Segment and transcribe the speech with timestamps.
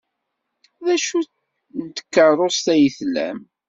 [0.85, 1.19] D acu
[1.85, 3.39] n tkeṛṛust ay tlam?